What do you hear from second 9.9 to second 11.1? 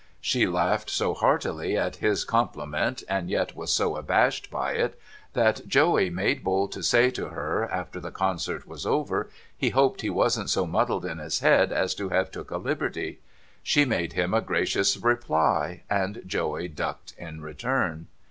he wasn't so muddled